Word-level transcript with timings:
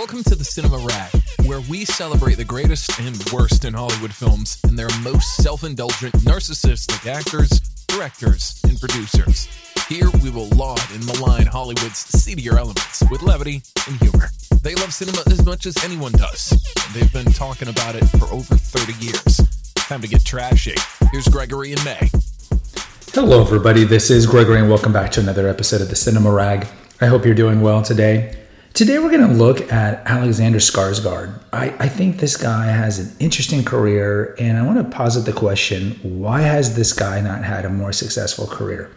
Welcome 0.00 0.24
to 0.24 0.34
the 0.34 0.46
Cinema 0.46 0.78
Rag, 0.78 1.12
where 1.44 1.60
we 1.68 1.84
celebrate 1.84 2.36
the 2.36 2.44
greatest 2.44 2.98
and 3.00 3.22
worst 3.30 3.66
in 3.66 3.74
Hollywood 3.74 4.14
films 4.14 4.58
and 4.64 4.78
their 4.78 4.88
most 5.02 5.36
self 5.36 5.62
indulgent, 5.62 6.14
narcissistic 6.24 7.06
actors, 7.06 7.50
directors, 7.86 8.58
and 8.64 8.80
producers. 8.80 9.46
Here 9.90 10.08
we 10.22 10.30
will 10.30 10.48
laud 10.56 10.80
and 10.94 11.04
malign 11.04 11.44
Hollywood's 11.44 11.98
seedier 11.98 12.56
elements 12.56 13.04
with 13.10 13.20
levity 13.20 13.62
and 13.86 14.00
humor. 14.00 14.30
They 14.62 14.74
love 14.74 14.94
cinema 14.94 15.18
as 15.26 15.44
much 15.44 15.66
as 15.66 15.76
anyone 15.84 16.12
does, 16.12 16.52
and 16.52 16.94
they've 16.94 17.12
been 17.12 17.30
talking 17.34 17.68
about 17.68 17.94
it 17.94 18.06
for 18.06 18.24
over 18.32 18.54
30 18.56 19.04
years. 19.04 19.36
Time 19.74 20.00
to 20.00 20.08
get 20.08 20.24
trashy. 20.24 20.76
Here's 21.12 21.28
Gregory 21.28 21.72
and 21.72 21.84
May. 21.84 22.08
Hello, 23.12 23.42
everybody. 23.42 23.84
This 23.84 24.08
is 24.10 24.26
Gregory, 24.26 24.60
and 24.60 24.70
welcome 24.70 24.94
back 24.94 25.10
to 25.10 25.20
another 25.20 25.46
episode 25.46 25.82
of 25.82 25.90
the 25.90 25.96
Cinema 25.96 26.32
Rag. 26.32 26.66
I 27.02 27.06
hope 27.06 27.26
you're 27.26 27.34
doing 27.34 27.60
well 27.60 27.82
today. 27.82 28.39
Today, 28.72 28.98
we're 28.98 29.10
going 29.10 29.28
to 29.28 29.34
look 29.34 29.72
at 29.72 30.06
Alexander 30.06 30.58
Skarsgård. 30.58 31.38
I, 31.52 31.74
I 31.80 31.88
think 31.88 32.18
this 32.18 32.36
guy 32.36 32.66
has 32.66 33.00
an 33.00 33.14
interesting 33.18 33.64
career, 33.64 34.34
and 34.38 34.56
I 34.56 34.62
want 34.62 34.78
to 34.78 34.96
posit 34.96 35.26
the 35.26 35.32
question 35.32 35.98
why 36.02 36.42
has 36.42 36.76
this 36.76 36.92
guy 36.92 37.20
not 37.20 37.42
had 37.42 37.64
a 37.64 37.68
more 37.68 37.92
successful 37.92 38.46
career? 38.46 38.90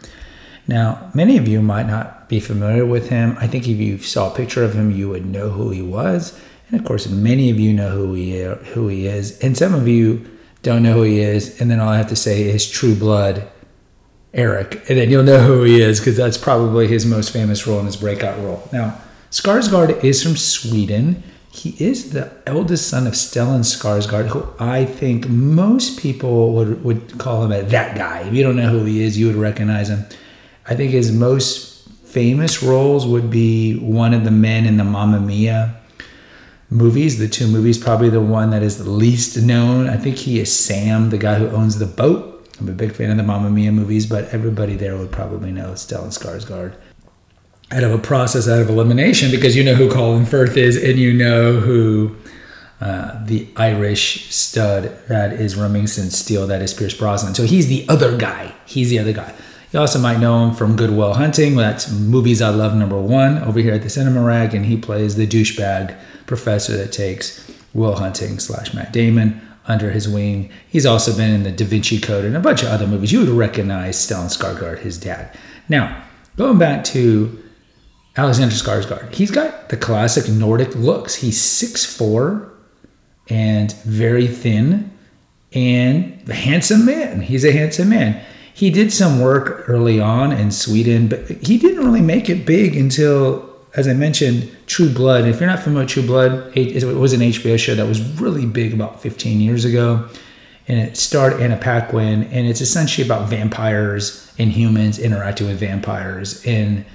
Now, 0.68 1.12
many 1.16 1.38
of 1.38 1.48
you 1.48 1.62
might 1.62 1.88
not 1.88 2.30
be 2.30 2.40
familiar 2.40 2.86
with 2.86 3.10
him. 3.10 3.36
I 3.40 3.48
think 3.48 3.68
if 3.68 3.78
you 3.78 3.98
saw 3.98 4.32
a 4.32 4.36
picture 4.36 4.64
of 4.64 4.74
him, 4.74 4.92
you 4.92 5.10
would 5.10 5.26
know 5.26 5.50
who 5.50 5.72
he 5.72 5.82
was. 5.82 6.40
And 6.70 6.80
of 6.80 6.86
course, 6.86 7.10
many 7.10 7.50
of 7.50 7.60
you 7.60 7.74
know 7.74 7.90
who 7.90 8.14
he, 8.14 8.42
who 8.42 8.88
he 8.88 9.08
is. 9.08 9.40
And 9.40 9.58
some 9.58 9.74
of 9.74 9.88
you 9.88 10.24
don't 10.62 10.84
know 10.84 10.94
who 10.94 11.04
he 11.04 11.20
is. 11.20 11.60
And 11.60 11.70
then 11.70 11.80
all 11.80 11.90
I 11.90 11.98
have 11.98 12.10
to 12.10 12.16
say 12.16 12.44
is 12.44 12.70
True 12.70 12.96
Blood 12.96 13.50
Eric. 14.34 14.88
And 14.88 14.98
then 15.00 15.10
you'll 15.10 15.24
know 15.24 15.40
who 15.40 15.64
he 15.64 15.82
is 15.82 16.00
because 16.00 16.16
that's 16.16 16.38
probably 16.38 16.88
his 16.88 17.06
most 17.06 17.34
famous 17.34 17.68
role 17.68 17.80
in 17.80 17.88
his 17.88 17.98
breakout 17.98 18.40
role. 18.40 18.68
Now, 18.72 18.98
Skarsgård 19.34 20.04
is 20.04 20.22
from 20.22 20.38
Sweden. 20.38 21.24
He 21.50 21.76
is 21.84 22.12
the 22.12 22.30
eldest 22.46 22.88
son 22.88 23.08
of 23.08 23.14
Stellan 23.14 23.62
Skarsgård, 23.62 24.28
who 24.28 24.46
I 24.60 24.86
think 24.86 25.28
most 25.28 26.00
people 26.00 26.54
would, 26.54 26.84
would 26.84 27.18
call 27.18 27.44
him 27.44 27.52
a, 27.52 27.64
that 27.64 27.98
guy. 27.98 28.28
If 28.28 28.34
you 28.36 28.44
don't 28.44 28.56
know 28.56 28.70
who 28.70 28.86
he 28.86 29.02
is, 29.02 29.18
you 29.18 29.26
would 29.26 29.36
recognize 29.36 29.90
him. 29.90 30.06
I 30.68 30.76
think 30.76 30.92
his 30.92 31.12
most 31.12 31.90
famous 32.06 32.62
roles 32.62 33.08
would 33.08 33.32
be 33.32 33.80
one 33.80 34.14
of 34.14 34.24
the 34.24 34.30
men 34.30 34.68
in 34.68 34.78
the 34.78 34.84
Mamma 34.84 35.20
Mia 35.20 35.82
movies, 36.70 37.18
the 37.18 37.28
two 37.28 37.48
movies, 37.48 37.80
probably 37.80 38.10
the 38.10 38.22
one 38.22 38.52
that 38.52 38.62
is 38.62 38.78
the 38.78 38.88
least 38.88 39.36
known. 39.42 39.90
I 39.90 39.98
think 39.98 40.18
he 40.18 40.40
is 40.42 40.56
Sam, 40.56 41.10
the 41.10 41.18
guy 41.18 41.40
who 41.40 41.48
owns 41.48 41.80
the 41.80 41.88
boat. 41.88 42.48
I'm 42.60 42.70
a 42.70 42.72
big 42.72 42.92
fan 42.92 43.10
of 43.10 43.18
the 43.18 43.24
Mamma 43.24 43.50
Mia 43.50 43.72
movies, 43.72 44.06
but 44.06 44.26
everybody 44.26 44.76
there 44.76 44.96
would 44.96 45.12
probably 45.12 45.52
know 45.52 45.72
Stellan 45.72 46.16
Skarsgård 46.16 46.76
out 47.72 47.84
of 47.84 47.92
a 47.92 47.98
process 47.98 48.48
out 48.48 48.60
of 48.60 48.70
elimination 48.70 49.32
because 49.32 49.56
you 49.56 49.64
know 49.64 49.74
who 49.74 49.92
Colin 49.92 50.26
Firth 50.26 50.58
is 50.58 50.76
and 50.76 51.00
you 51.00 51.14
know 51.14 51.60
who 51.60 52.16
uh, 52.82 53.24
the 53.26 53.48
Irish 53.56 54.30
stud 54.30 54.96
that 55.08 55.34
is 55.34 55.56
Remington 55.56 56.12
Steele, 56.12 56.46
that 56.48 56.62
is 56.62 56.74
Pierce 56.74 56.94
Brosnan. 56.94 57.34
So 57.34 57.44
he's 57.44 57.68
the 57.68 57.86
other 57.88 58.18
guy. 58.18 58.54
He's 58.66 58.90
the 58.90 59.00
other 59.00 59.14
guy. 59.14 59.34
You 59.72 59.80
also 59.80 60.00
might 60.00 60.20
know 60.20 60.46
him 60.46 60.54
from 60.54 60.76
Good 60.76 60.92
Will 60.92 61.14
Hunting. 61.14 61.56
That's 61.56 61.92
Movies 61.92 62.42
I 62.42 62.50
Love 62.50 62.76
number 62.76 63.00
one 63.00 63.40
over 63.40 63.60
here 63.60 63.74
at 63.74 63.82
the 63.82 63.90
Cinema 63.90 64.22
Rag, 64.22 64.54
and 64.54 64.66
he 64.66 64.78
plays 64.78 65.16
the 65.16 65.26
douchebag 65.26 65.98
professor 66.28 66.78
that 66.78 66.92
takes 66.92 67.50
Will 67.74 67.96
Hunting 67.96 68.38
slash 68.38 68.74
Matt 68.74 68.94
Damon 68.94 69.42
under 69.66 69.90
his 69.92 70.08
wing. 70.08 70.52
He's 70.68 70.86
also 70.86 71.16
been 71.16 71.32
in 71.32 71.44
the 71.44 71.52
Da 71.52 71.66
Vinci 71.66 72.00
Code 72.00 72.26
and 72.26 72.36
a 72.36 72.40
bunch 72.40 72.62
of 72.64 72.70
other 72.70 72.86
movies. 72.86 73.12
You 73.12 73.22
would 73.22 73.30
recognize 73.30 73.96
Stellan 73.96 74.26
Skarsgård, 74.26 74.80
his 74.80 75.00
dad. 75.00 75.36
Now, 75.70 76.04
going 76.36 76.58
back 76.58 76.84
to 76.86 77.43
Alexander 78.16 78.54
Skarsgård. 78.54 79.14
He's 79.14 79.32
got 79.32 79.70
the 79.70 79.78
classic 79.78 80.30
Nordic 80.30 80.76
looks. 80.76 81.16
He's 81.16 81.42
six 81.42 81.86
four 81.86 82.52
and 83.30 83.72
very 83.84 84.28
thin 84.28 84.92
and 85.54 86.22
a 86.30 86.34
handsome 86.34 86.86
man. 86.86 87.22
He's 87.22 87.44
a 87.44 87.52
handsome 87.52 87.90
man. 87.90 88.24
He 88.54 88.70
did 88.70 88.94
some 88.94 89.20
work 89.20 89.68
early 89.68 90.00
on 90.00 90.32
in 90.32 90.52
Sweden, 90.52 91.08
but 91.08 91.28
he 91.28 91.58
didn't 91.58 91.84
really 91.84 92.02
make 92.02 92.30
it 92.30 92.46
big 92.46 92.76
until, 92.76 93.50
as 93.76 93.88
I 93.88 93.94
mentioned, 93.94 94.52
True 94.68 94.90
Blood. 94.90 95.26
If 95.26 95.40
you're 95.40 95.50
not 95.50 95.60
familiar 95.60 95.86
with 95.86 95.92
True 95.92 96.06
Blood, 96.06 96.56
it 96.56 96.84
was 96.84 97.14
an 97.14 97.22
HBO 97.22 97.58
show 97.58 97.74
that 97.74 97.88
was 97.88 98.02
really 98.20 98.46
big 98.46 98.74
about 98.74 99.02
15 99.02 99.42
years 99.42 99.66
ago. 99.66 100.08
And 100.68 100.80
it 100.80 100.98
starred 100.98 101.42
Anna 101.42 101.58
Paquin, 101.58 102.24
and 102.26 102.48
it's 102.48 102.62
essentially 102.62 103.06
about 103.06 103.28
vampires 103.28 104.32
and 104.38 104.52
humans 104.52 105.00
interacting 105.00 105.48
with 105.48 105.60
vampires 105.60 106.46
in 106.46 106.86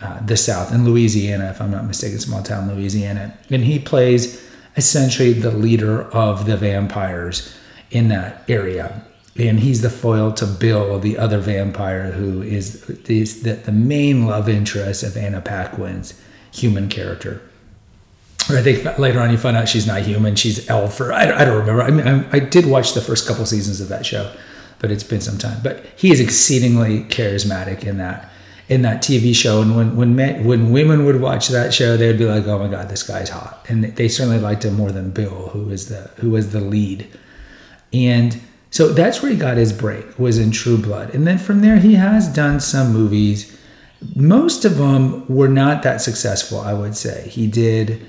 uh, 0.00 0.24
the 0.24 0.36
South, 0.36 0.72
in 0.72 0.84
Louisiana, 0.84 1.50
if 1.50 1.60
I'm 1.60 1.70
not 1.70 1.84
mistaken, 1.84 2.18
small 2.18 2.42
town 2.42 2.72
Louisiana. 2.72 3.36
And 3.50 3.64
he 3.64 3.78
plays 3.78 4.44
essentially 4.76 5.32
the 5.32 5.50
leader 5.50 6.02
of 6.12 6.46
the 6.46 6.56
vampires 6.56 7.54
in 7.90 8.08
that 8.08 8.44
area. 8.48 9.02
And 9.36 9.60
he's 9.60 9.82
the 9.82 9.90
foil 9.90 10.32
to 10.34 10.46
Bill, 10.46 10.98
the 10.98 11.18
other 11.18 11.38
vampire 11.38 12.12
who 12.12 12.42
is, 12.42 12.82
the, 12.82 13.22
the 13.52 13.72
main 13.72 14.26
love 14.26 14.48
interest 14.48 15.02
of 15.02 15.16
Anna 15.16 15.40
Paquin's 15.40 16.20
human 16.52 16.88
character. 16.88 17.40
Or 18.50 18.56
I 18.56 18.62
think 18.62 18.98
later 18.98 19.20
on 19.20 19.30
you 19.30 19.36
find 19.36 19.56
out 19.56 19.68
she's 19.68 19.86
not 19.86 20.02
human, 20.02 20.34
she's 20.34 20.68
elf, 20.70 21.00
or 21.00 21.12
I, 21.12 21.40
I 21.40 21.44
don't 21.44 21.58
remember. 21.58 21.82
I 21.82 21.90
mean, 21.90 22.08
I, 22.08 22.36
I 22.36 22.38
did 22.38 22.66
watch 22.66 22.94
the 22.94 23.00
first 23.00 23.28
couple 23.28 23.44
seasons 23.46 23.80
of 23.80 23.88
that 23.88 24.06
show, 24.06 24.32
but 24.78 24.90
it's 24.90 25.04
been 25.04 25.20
some 25.20 25.38
time. 25.38 25.60
But 25.62 25.84
he 25.96 26.10
is 26.10 26.20
exceedingly 26.20 27.04
charismatic 27.04 27.84
in 27.84 27.98
that 27.98 28.27
in 28.68 28.82
that 28.82 29.02
TV 29.02 29.34
show. 29.34 29.62
And 29.62 29.76
when 29.76 29.96
when 29.96 30.14
men, 30.14 30.44
when 30.44 30.70
women 30.70 31.04
would 31.04 31.20
watch 31.20 31.48
that 31.48 31.72
show, 31.72 31.96
they'd 31.96 32.18
be 32.18 32.26
like, 32.26 32.46
"Oh 32.46 32.58
my 32.58 32.68
God, 32.68 32.88
this 32.88 33.02
guy's 33.02 33.30
hot," 33.30 33.64
and 33.68 33.84
they 33.84 34.08
certainly 34.08 34.38
liked 34.38 34.64
him 34.64 34.74
more 34.74 34.92
than 34.92 35.10
Bill, 35.10 35.50
who 35.52 35.64
was 35.64 35.88
the 35.88 36.10
who 36.16 36.30
was 36.30 36.52
the 36.52 36.60
lead. 36.60 37.06
And 37.92 38.40
so 38.70 38.88
that's 38.88 39.22
where 39.22 39.32
he 39.32 39.38
got 39.38 39.56
his 39.56 39.72
break 39.72 40.18
was 40.18 40.38
in 40.38 40.50
True 40.50 40.76
Blood, 40.76 41.14
and 41.14 41.26
then 41.26 41.38
from 41.38 41.62
there 41.62 41.78
he 41.78 41.94
has 41.94 42.28
done 42.28 42.60
some 42.60 42.92
movies. 42.92 43.56
Most 44.14 44.64
of 44.64 44.76
them 44.76 45.26
were 45.26 45.48
not 45.48 45.82
that 45.82 46.00
successful, 46.00 46.60
I 46.60 46.72
would 46.72 46.96
say. 46.96 47.28
He 47.28 47.46
did. 47.48 48.06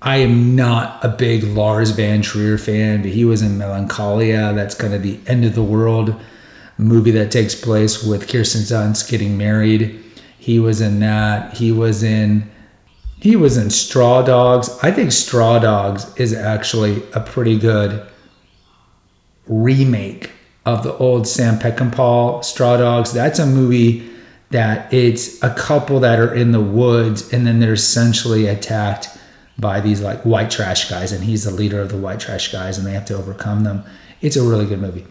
I 0.00 0.16
am 0.16 0.56
not 0.56 1.04
a 1.04 1.08
big 1.08 1.44
Lars 1.44 1.90
von 1.90 2.22
Trier 2.22 2.56
fan, 2.56 3.02
but 3.02 3.10
he 3.10 3.24
was 3.24 3.42
in 3.42 3.58
Melancholia. 3.58 4.54
That's 4.54 4.74
kind 4.74 4.94
of 4.94 5.02
the 5.02 5.20
end 5.26 5.44
of 5.44 5.54
the 5.54 5.62
world 5.62 6.18
movie 6.78 7.10
that 7.12 7.30
takes 7.30 7.54
place 7.54 8.02
with 8.02 8.28
Kirsten 8.28 8.62
Dunst 8.62 9.10
getting 9.10 9.36
married. 9.36 10.02
He 10.38 10.58
was 10.58 10.80
in 10.80 11.00
that. 11.00 11.56
He 11.56 11.72
was 11.72 12.02
in 12.02 12.50
he 13.20 13.34
was 13.34 13.56
in 13.56 13.70
Straw 13.70 14.22
Dogs. 14.22 14.70
I 14.82 14.92
think 14.92 15.10
Straw 15.10 15.58
Dogs 15.58 16.14
is 16.16 16.32
actually 16.32 17.02
a 17.12 17.20
pretty 17.20 17.58
good 17.58 18.06
remake 19.48 20.30
of 20.64 20.84
the 20.84 20.96
old 20.98 21.26
Sam 21.26 21.58
Peckinpah 21.58 22.44
Straw 22.44 22.76
Dogs. 22.76 23.12
That's 23.12 23.38
a 23.38 23.46
movie 23.46 24.08
that 24.50 24.92
it's 24.92 25.42
a 25.42 25.52
couple 25.52 26.00
that 26.00 26.18
are 26.18 26.32
in 26.32 26.52
the 26.52 26.60
woods 26.60 27.32
and 27.32 27.46
then 27.46 27.58
they're 27.58 27.72
essentially 27.72 28.46
attacked 28.46 29.08
by 29.58 29.80
these 29.80 30.00
like 30.00 30.22
white 30.22 30.50
trash 30.50 30.88
guys 30.88 31.10
and 31.10 31.24
he's 31.24 31.44
the 31.44 31.50
leader 31.50 31.80
of 31.80 31.90
the 31.90 31.96
white 31.96 32.20
trash 32.20 32.52
guys 32.52 32.78
and 32.78 32.86
they 32.86 32.92
have 32.92 33.04
to 33.06 33.16
overcome 33.16 33.64
them. 33.64 33.82
It's 34.20 34.36
a 34.36 34.42
really 34.42 34.66
good 34.66 34.80
movie. 34.80 35.06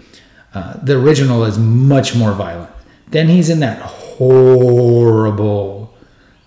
Uh, 0.54 0.78
the 0.82 0.98
original 0.98 1.44
is 1.44 1.58
much 1.58 2.16
more 2.16 2.34
violent. 2.34 2.72
Then 3.10 3.28
he's 3.28 3.50
in 3.50 3.60
that 3.60 3.82
horrible 3.82 5.94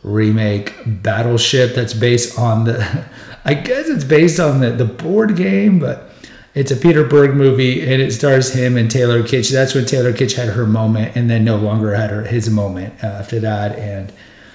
remake 0.03 0.75
Battleship 0.87 1.75
that's 1.75 1.95
based 1.95 2.39
on 2.39 2.65
the, 2.65 3.07
I 3.45 3.55
guess 3.55 3.89
it's 3.89 4.05
based 4.05 4.41
on 4.41 4.61
the, 4.61 4.71
the 4.71 4.85
board 4.85 5.37
game, 5.37 5.79
but 5.79 6.11
it's 6.55 6.71
a 6.71 6.77
Peter 6.77 7.05
Berg 7.05 7.35
movie 7.35 7.83
and 7.83 8.03
it 8.03 8.13
stars 8.13 8.53
him 8.53 8.77
and 8.77 8.91
Taylor 8.91 9.23
Kitsch. 9.23 9.53
That's 9.53 9.75
when 9.75 9.87
Taylor 9.87 10.13
Kitsch 10.13 10.35
had 10.35 10.49
her 10.49 10.67
moment 10.67 11.17
and 11.17 11.31
then 11.31 11.45
no 11.45 11.57
longer 11.57 11.95
had 11.95 12.11
her, 12.11 12.25
his 12.25 12.51
moment 12.51 13.03
after 13.05 13.39
that 13.41 13.79
and 13.79 14.13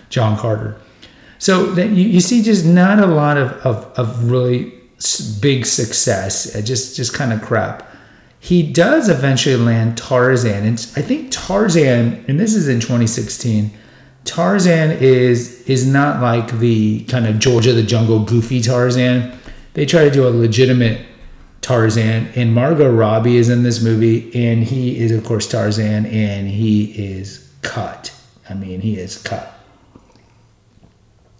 John 0.09 0.37
Carter. 0.37 0.75
So 1.37 1.67
then 1.67 1.95
you, 1.95 2.05
you 2.05 2.19
see 2.19 2.41
just 2.41 2.65
not 2.65 2.99
a 2.99 3.05
lot 3.05 3.37
of, 3.37 3.51
of, 3.65 3.85
of 3.97 4.31
really 4.31 4.73
big 5.39 5.65
success, 5.65 6.53
just, 6.63 6.95
just 6.95 7.13
kind 7.13 7.31
of 7.31 7.41
crap 7.41 7.94
he 8.45 8.61
does 8.61 9.09
eventually 9.09 9.55
land 9.55 9.97
Tarzan. 9.97 10.67
And 10.67 10.73
I 10.95 11.01
think 11.01 11.31
Tarzan, 11.31 12.23
and 12.27 12.39
this 12.39 12.53
is 12.53 12.67
in 12.67 12.79
2016, 12.79 13.71
Tarzan 14.23 14.91
is 14.91 15.63
is 15.63 15.87
not 15.87 16.21
like 16.21 16.59
the 16.59 17.05
kind 17.05 17.25
of 17.25 17.39
George 17.39 17.65
of 17.65 17.75
the 17.75 17.81
Jungle 17.81 18.23
goofy 18.23 18.61
Tarzan. 18.61 19.35
They 19.73 19.87
try 19.87 20.03
to 20.03 20.11
do 20.11 20.27
a 20.27 20.29
legitimate 20.29 21.01
Tarzan, 21.61 22.27
and 22.35 22.53
Margot 22.53 22.91
Robbie 22.91 23.37
is 23.37 23.49
in 23.49 23.63
this 23.63 23.81
movie, 23.81 24.31
and 24.35 24.63
he 24.63 24.99
is 24.99 25.11
of 25.11 25.23
course 25.23 25.47
Tarzan, 25.47 26.05
and 26.05 26.47
he 26.47 26.91
is 26.91 27.51
cut. 27.63 28.13
I 28.47 28.53
mean, 28.53 28.79
he 28.79 28.99
is 28.99 29.17
cut. 29.23 29.59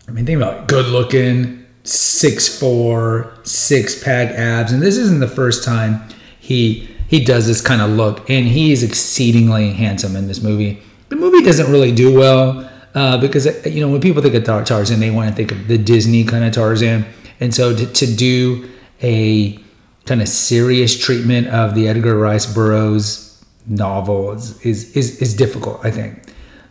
I 0.08 0.12
mean, 0.12 0.26
think 0.26 0.38
about 0.38 0.62
it. 0.62 0.68
good 0.68 0.88
looking, 0.88 1.68
six 1.84 2.60
four, 2.60 3.32
six 3.44 4.04
pack 4.04 4.32
abs, 4.32 4.72
and 4.72 4.82
this 4.82 4.98
isn't 4.98 5.20
the 5.20 5.28
first 5.28 5.64
time 5.64 6.02
he 6.40 6.95
he 7.08 7.24
does 7.24 7.48
this 7.48 7.62
kind 7.62 7.82
of 7.82 7.90
look, 7.92 8.30
and 8.30 8.48
he 8.48 8.72
is 8.72 8.84
exceedingly 8.84 9.72
handsome 9.74 10.16
in 10.16 10.28
this 10.28 10.42
movie. 10.42 10.82
The 11.10 11.16
movie 11.16 11.44
doesn't 11.44 11.72
really 11.72 11.92
do 11.92 12.14
well. 12.18 12.70
uh, 12.96 13.18
because 13.18 13.46
you 13.66 13.82
know 13.82 13.90
when 13.90 14.02
people 14.02 14.22
think 14.22 14.34
of 14.36 14.44
Tar- 14.44 14.64
Tarzan, 14.64 15.00
they 15.00 15.12
want 15.12 15.30
to 15.30 15.36
think 15.36 15.52
of 15.52 15.68
the 15.68 15.78
Disney 15.78 16.24
kind 16.24 16.44
of 16.46 16.54
Tarzan, 16.54 17.06
and 17.40 17.54
so 17.54 17.76
to, 17.76 17.86
to 17.86 18.16
do 18.16 18.70
a 19.04 19.60
kind 20.06 20.22
of 20.22 20.28
serious 20.30 20.98
treatment 20.98 21.48
of 21.48 21.76
the 21.76 21.88
Edgar 21.88 22.18
Rice 22.18 22.46
Burroughs 22.46 23.44
novel 23.68 24.32
is, 24.32 24.62
is 24.62 24.96
is 24.96 25.22
is 25.22 25.34
difficult, 25.36 25.84
I 25.84 25.92
think. 25.92 26.20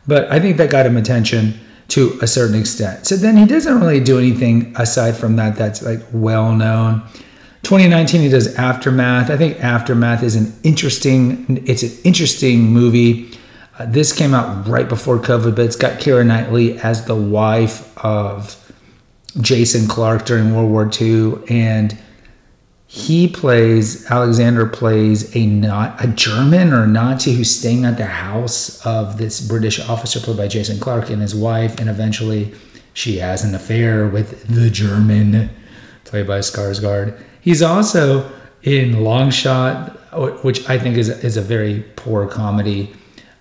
But 0.07 0.31
I 0.33 0.41
think 0.41 0.57
that 0.57 0.71
got 0.71 0.87
him 0.87 0.97
attention 0.97 1.59
to 1.89 2.19
a 2.23 2.27
certain 2.27 2.59
extent. 2.59 3.07
So 3.07 3.17
then 3.17 3.37
he 3.37 3.45
doesn't 3.45 3.79
really 3.79 4.01
do 4.01 4.19
anything 4.19 4.75
aside 4.77 5.17
from 5.17 5.37
that 5.37 5.57
that's 5.57 5.83
like 5.83 6.01
well 6.13 6.53
known. 6.53 7.03
2019 7.65 8.21
he 8.21 8.29
does 8.29 8.55
Aftermath. 8.55 9.31
I 9.31 9.37
think 9.37 9.63
Aftermath 9.63 10.23
is 10.23 10.37
an 10.37 10.53
interesting 10.63 11.63
it's 11.67 11.83
an 11.83 11.93
interesting 12.05 12.63
movie. 12.63 13.31
Uh, 13.79 13.87
this 13.87 14.13
came 14.13 14.35
out 14.35 14.69
right 14.69 14.89
before 14.89 15.19
COVID, 15.19 15.57
but 15.57 15.65
it's 15.65 15.77
got 15.77 16.01
Keira 16.01 16.25
Knightley 16.25 16.79
as 16.79 17.07
the 17.07 17.17
wife 17.17 17.97
of 18.05 18.61
Jason 19.41 19.89
Clarke 19.89 20.25
during 20.25 20.55
World 20.55 20.71
War 20.71 20.89
II 21.01 21.39
and 21.49 21.99
he 22.95 23.27
plays 23.27 24.09
Alexander 24.09 24.67
plays 24.67 25.35
a 25.35 25.47
not 25.47 26.03
a 26.03 26.07
German 26.07 26.73
or 26.73 26.87
Nazi 26.87 27.33
who's 27.33 27.51
staying 27.51 27.85
at 27.85 27.97
the 27.97 28.07
house 28.07 28.87
of 28.87 29.19
this 29.19 29.41
British 29.41 29.81
officer 29.81 30.21
played 30.21 30.37
by 30.37 30.47
Jason 30.47 30.79
Clarke 30.79 31.11
and 31.11 31.21
his 31.21 31.35
wife, 31.35 31.81
and 31.81 31.91
eventually 31.91 32.55
she 32.93 33.19
has 33.19 33.43
an 33.43 33.53
affair 33.53 34.07
with 34.07 34.47
the 34.47 34.71
German 34.71 35.51
played 36.05 36.29
by 36.29 36.39
Skarsgård. 36.39 37.21
He's 37.45 37.63
also 37.63 38.29
in 38.63 39.05
Long 39.05 39.31
Shot, 39.31 39.91
which 40.43 40.69
I 40.69 40.79
think 40.79 40.97
is 40.97 41.09
is 41.09 41.37
a 41.37 41.43
very 41.43 41.85
poor 41.95 42.27
comedy 42.27 42.93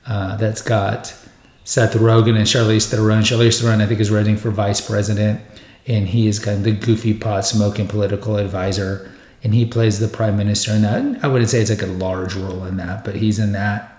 uh, 0.05 0.35
that's 0.35 0.61
got 0.61 1.15
Seth 1.63 1.93
Rogen 1.93 2.37
and 2.37 2.45
Charlize 2.45 2.89
Theron. 2.91 3.23
Charlize 3.23 3.59
Theron, 3.59 3.81
I 3.81 3.87
think, 3.87 3.99
is 3.99 4.11
running 4.11 4.37
for 4.37 4.51
vice 4.51 4.81
president, 4.81 5.41
and 5.87 6.07
he 6.07 6.27
is 6.27 6.37
kind 6.37 6.57
of 6.57 6.63
the 6.63 6.73
goofy 6.73 7.13
pot 7.13 7.45
smoking 7.45 7.87
political 7.87 8.37
advisor 8.37 9.09
and 9.43 9.53
he 9.53 9.65
plays 9.65 9.99
the 9.99 10.07
prime 10.07 10.37
minister 10.37 10.71
in 10.71 10.81
that. 10.83 11.23
I 11.23 11.27
wouldn't 11.27 11.49
say 11.49 11.59
it's 11.59 11.69
like 11.69 11.81
a 11.81 11.87
large 11.87 12.35
role 12.35 12.63
in 12.63 12.77
that, 12.77 13.03
but 13.03 13.15
he's 13.15 13.39
in 13.39 13.51
that. 13.51 13.89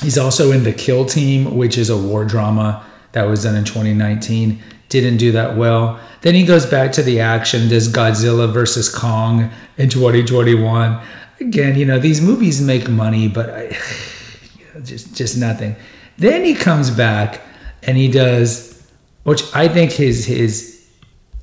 He's 0.00 0.16
also 0.16 0.52
in 0.52 0.64
the 0.64 0.72
Kill 0.72 1.04
Team, 1.04 1.56
which 1.56 1.76
is 1.76 1.90
a 1.90 1.96
war 1.96 2.24
drama 2.24 2.84
that 3.12 3.24
was 3.24 3.42
done 3.42 3.54
in 3.54 3.64
2019. 3.64 4.62
Didn't 4.88 5.18
do 5.18 5.32
that 5.32 5.56
well. 5.56 6.00
Then 6.26 6.34
he 6.34 6.44
goes 6.44 6.66
back 6.66 6.90
to 6.94 7.04
the 7.04 7.20
action, 7.20 7.68
does 7.68 7.88
Godzilla 7.88 8.52
versus 8.52 8.92
Kong 8.92 9.48
in 9.78 9.88
2021. 9.88 11.00
Again, 11.38 11.78
you 11.78 11.84
know, 11.84 12.00
these 12.00 12.20
movies 12.20 12.60
make 12.60 12.88
money, 12.88 13.28
but 13.28 13.48
I, 13.48 13.62
you 14.58 14.66
know, 14.74 14.80
just 14.80 15.14
just 15.14 15.38
nothing. 15.38 15.76
Then 16.18 16.44
he 16.44 16.56
comes 16.56 16.90
back 16.90 17.42
and 17.84 17.96
he 17.96 18.10
does, 18.10 18.90
which 19.22 19.44
I 19.54 19.68
think 19.68 19.92
his 19.92 20.26
his 20.26 20.84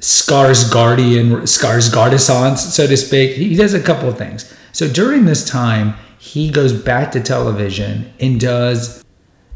Scars 0.01 0.69
Guardian, 0.69 1.47
Scars 1.47 1.89
Gardisance, 1.89 2.57
so 2.57 2.85
to 2.85 2.97
speak. 2.97 3.37
He 3.37 3.55
does 3.55 3.73
a 3.73 3.81
couple 3.81 4.09
of 4.09 4.17
things. 4.17 4.53
So 4.73 4.89
during 4.89 5.23
this 5.23 5.47
time, 5.47 5.93
he 6.19 6.51
goes 6.51 6.73
back 6.73 7.13
to 7.13 7.21
television 7.21 8.11
and 8.19 8.37
does 8.37 9.01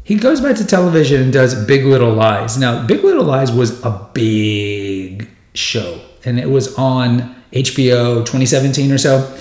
he 0.08 0.16
goes 0.16 0.40
back 0.40 0.56
to 0.56 0.66
television 0.66 1.20
and 1.20 1.32
does 1.32 1.54
Big 1.66 1.84
Little 1.84 2.14
Lies. 2.14 2.56
Now, 2.56 2.86
Big 2.86 3.04
Little 3.04 3.24
Lies 3.24 3.52
was 3.52 3.82
a 3.84 4.08
big 4.14 5.28
show, 5.52 6.00
and 6.24 6.40
it 6.40 6.48
was 6.48 6.74
on 6.76 7.36
HBO 7.52 8.20
2017 8.20 8.90
or 8.90 8.96
so. 8.96 9.38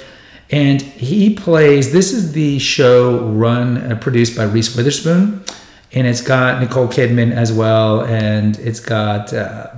And 0.52 0.82
he 0.82 1.34
plays. 1.34 1.94
This 1.94 2.12
is 2.12 2.34
the 2.34 2.60
show 2.60 3.30
run 3.30 3.78
uh, 3.78 3.96
produced 3.96 4.36
by 4.36 4.44
Reese 4.44 4.76
Witherspoon, 4.76 5.42
and 5.94 6.06
it's 6.06 6.22
got 6.22 6.60
Nicole 6.62 6.88
Kidman 6.88 7.32
as 7.32 7.52
well, 7.52 8.04
and 8.04 8.60
it's 8.60 8.82
got. 8.82 9.34
Uh, 9.34 9.74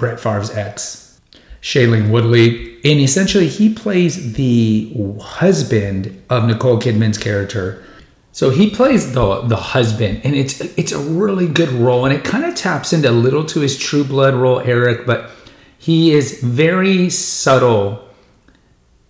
Brett 0.00 0.18
Favre's 0.18 0.50
ex, 0.50 1.20
Shailene 1.60 2.10
Woodley. 2.10 2.74
And 2.82 2.98
essentially, 3.00 3.48
he 3.48 3.72
plays 3.72 4.32
the 4.32 4.90
husband 5.20 6.22
of 6.30 6.46
Nicole 6.46 6.80
Kidman's 6.80 7.18
character. 7.18 7.84
So 8.32 8.50
he 8.50 8.70
plays 8.70 9.12
the 9.12 9.40
the 9.42 9.56
husband, 9.56 10.20
and 10.24 10.34
it's 10.34 10.60
it's 10.60 10.92
a 10.92 10.98
really 10.98 11.48
good 11.48 11.70
role, 11.70 12.04
and 12.04 12.14
it 12.14 12.24
kind 12.24 12.44
of 12.44 12.54
taps 12.54 12.92
into 12.92 13.10
a 13.10 13.12
little 13.12 13.44
to 13.46 13.60
his 13.60 13.76
True 13.76 14.04
Blood 14.04 14.34
role, 14.34 14.60
Eric, 14.60 15.06
but 15.06 15.30
he 15.78 16.12
is 16.12 16.40
very 16.42 17.10
subtle, 17.10 18.06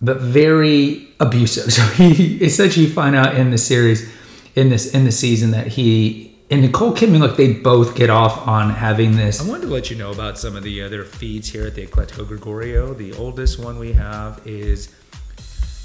but 0.01 0.19
very 0.19 1.07
abusive. 1.19 1.71
So 1.71 1.83
he 1.83 2.43
essentially 2.43 2.87
find 2.87 3.15
out 3.15 3.35
in 3.35 3.51
the 3.51 3.57
series, 3.57 4.11
in 4.55 4.69
this 4.69 4.93
in 4.93 5.05
the 5.05 5.11
season 5.11 5.51
that 5.51 5.67
he 5.67 6.31
and 6.51 6.63
Nicole 6.63 6.93
Kidman, 6.93 7.19
look, 7.19 7.37
they 7.37 7.53
both 7.53 7.95
get 7.95 8.09
off 8.09 8.45
on 8.45 8.71
having 8.71 9.15
this. 9.15 9.39
I 9.39 9.47
wanted 9.47 9.67
to 9.67 9.73
let 9.73 9.89
you 9.89 9.95
know 9.95 10.11
about 10.11 10.37
some 10.37 10.57
of 10.57 10.63
the 10.63 10.81
other 10.81 11.05
feeds 11.05 11.47
here 11.47 11.65
at 11.65 11.75
the 11.75 11.87
Eclectico 11.87 12.27
Gregorio. 12.27 12.93
The 12.93 13.13
oldest 13.13 13.57
one 13.57 13.79
we 13.79 13.93
have 13.93 14.45
is 14.45 14.93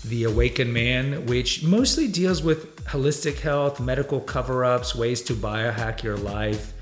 The 0.09 0.25
Awakened 0.25 0.73
Man, 0.73 1.27
which 1.27 1.65
mostly 1.65 2.07
deals 2.07 2.43
with 2.43 2.85
holistic 2.85 3.41
health, 3.41 3.81
medical 3.81 4.21
cover 4.21 4.65
ups, 4.65 4.95
ways 4.95 5.21
to 5.23 5.35
biohack 5.35 6.03
your 6.05 6.17
life 6.17 6.73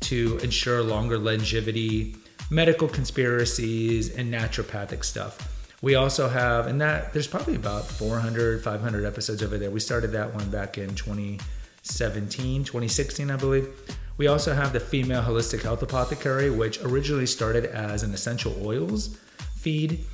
to 0.00 0.38
ensure 0.42 0.82
longer 0.82 1.18
longevity, 1.18 2.16
medical 2.48 2.88
conspiracies, 2.88 4.16
and 4.16 4.32
naturopathic 4.32 5.04
stuff. 5.04 5.56
We 5.82 5.94
also 5.94 6.28
have, 6.28 6.66
and 6.66 6.80
that 6.80 7.12
there's 7.12 7.26
probably 7.26 7.54
about 7.54 7.86
400, 7.86 8.64
500 8.64 9.04
episodes 9.04 9.42
over 9.42 9.58
there. 9.58 9.70
We 9.70 9.80
started 9.80 10.12
that 10.12 10.34
one 10.34 10.48
back 10.50 10.78
in 10.78 10.94
2017, 10.94 12.64
2016, 12.64 13.30
I 13.30 13.36
believe. 13.36 13.68
We 14.16 14.26
also 14.26 14.54
have 14.54 14.72
the 14.72 14.80
Female 14.80 15.22
Holistic 15.22 15.62
Health 15.62 15.82
Apothecary, 15.82 16.50
which 16.50 16.80
originally 16.82 17.26
started 17.26 17.66
as 17.66 18.02
an 18.02 18.12
essential 18.14 18.54
oils 18.66 19.18
feed. 19.56 20.04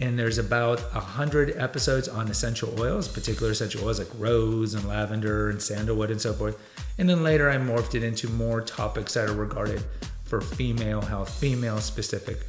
And 0.00 0.16
there's 0.18 0.38
about 0.38 0.80
100 0.94 1.56
episodes 1.56 2.08
on 2.08 2.28
essential 2.28 2.80
oils, 2.80 3.08
particular 3.08 3.50
essential 3.50 3.84
oils 3.84 3.98
like 3.98 4.08
rose 4.16 4.74
and 4.74 4.86
lavender 4.86 5.50
and 5.50 5.60
sandalwood 5.60 6.10
and 6.10 6.20
so 6.20 6.32
forth. 6.32 6.56
And 6.98 7.08
then 7.08 7.24
later 7.24 7.50
I 7.50 7.56
morphed 7.56 7.94
it 7.94 8.04
into 8.04 8.28
more 8.28 8.60
topics 8.60 9.14
that 9.14 9.28
are 9.28 9.34
regarded 9.34 9.82
for 10.24 10.40
female 10.40 11.00
health, 11.00 11.34
female 11.34 11.78
specific. 11.78 12.46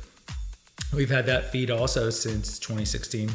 We've 0.94 1.10
had 1.10 1.26
that 1.26 1.52
feed 1.52 1.72
also 1.72 2.10
since 2.10 2.60
2016. 2.60 3.32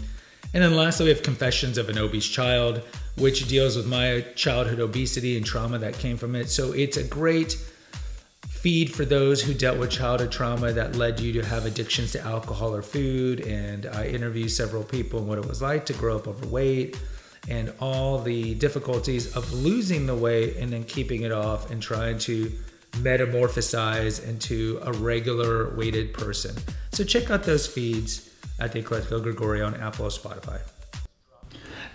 And 0.52 0.62
then 0.62 0.76
lastly, 0.76 1.06
we 1.06 1.10
have 1.10 1.22
Confessions 1.22 1.78
of 1.78 1.88
an 1.88 1.98
Obese 1.98 2.28
Child, 2.28 2.82
which 3.16 3.48
deals 3.48 3.76
with 3.76 3.86
my 3.86 4.24
childhood 4.36 4.78
obesity 4.78 5.36
and 5.36 5.44
trauma 5.44 5.78
that 5.78 5.94
came 5.94 6.16
from 6.16 6.36
it. 6.36 6.48
So 6.48 6.72
it's 6.72 6.96
a 6.96 7.02
great 7.02 7.56
feed 8.64 8.94
for 8.94 9.04
those 9.04 9.42
who 9.42 9.52
dealt 9.52 9.78
with 9.78 9.90
childhood 9.90 10.32
trauma 10.32 10.72
that 10.72 10.96
led 10.96 11.20
you 11.20 11.34
to 11.34 11.44
have 11.44 11.66
addictions 11.66 12.12
to 12.12 12.20
alcohol 12.22 12.74
or 12.74 12.80
food. 12.80 13.40
And 13.40 13.84
I 13.84 14.06
interviewed 14.06 14.50
several 14.50 14.82
people 14.82 15.18
and 15.18 15.28
what 15.28 15.36
it 15.36 15.44
was 15.44 15.60
like 15.60 15.84
to 15.84 15.92
grow 15.92 16.16
up 16.16 16.26
overweight 16.26 16.98
and 17.46 17.74
all 17.78 18.18
the 18.18 18.54
difficulties 18.54 19.36
of 19.36 19.52
losing 19.52 20.06
the 20.06 20.14
weight 20.14 20.56
and 20.56 20.72
then 20.72 20.82
keeping 20.84 21.24
it 21.24 21.30
off 21.30 21.70
and 21.70 21.82
trying 21.82 22.16
to 22.20 22.50
metamorphosize 22.92 24.26
into 24.26 24.80
a 24.80 24.94
regular 24.94 25.76
weighted 25.76 26.14
person. 26.14 26.56
So 26.92 27.04
check 27.04 27.30
out 27.30 27.42
those 27.42 27.66
feeds 27.66 28.30
at 28.58 28.72
the 28.72 28.82
Eclectico 28.82 29.22
Gregorio 29.22 29.66
on 29.66 29.74
Apple 29.74 30.06
or 30.06 30.08
Spotify 30.08 30.58